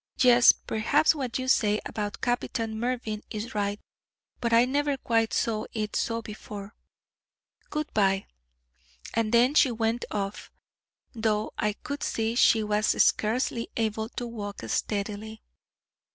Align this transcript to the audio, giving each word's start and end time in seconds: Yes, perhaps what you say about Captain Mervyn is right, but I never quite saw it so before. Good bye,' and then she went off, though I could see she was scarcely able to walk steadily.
Yes, 0.17 0.51
perhaps 0.51 1.13
what 1.13 1.37
you 1.37 1.47
say 1.47 1.79
about 1.85 2.21
Captain 2.21 2.79
Mervyn 2.79 3.21
is 3.29 3.53
right, 3.53 3.79
but 4.39 4.51
I 4.51 4.65
never 4.65 4.97
quite 4.97 5.31
saw 5.31 5.65
it 5.73 5.95
so 5.95 6.23
before. 6.23 6.73
Good 7.69 7.93
bye,' 7.93 8.25
and 9.13 9.31
then 9.31 9.53
she 9.53 9.69
went 9.69 10.05
off, 10.09 10.51
though 11.13 11.51
I 11.55 11.73
could 11.73 12.01
see 12.01 12.33
she 12.33 12.63
was 12.63 12.87
scarcely 13.03 13.69
able 13.77 14.09
to 14.09 14.25
walk 14.25 14.63
steadily. 14.65 15.43